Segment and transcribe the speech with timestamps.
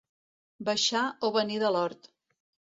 [0.69, 2.13] Baixar o venir de l'hort.